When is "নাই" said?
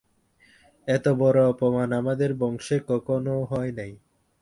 3.71-3.91